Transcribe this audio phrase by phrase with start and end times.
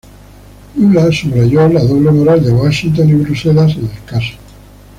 [0.79, 4.33] Lula subrayó la doble moral de Washington y Bruselas en el caso.